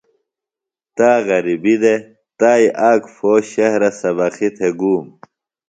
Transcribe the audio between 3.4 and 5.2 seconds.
شہرہ سبقی تھےۡ گُوم۔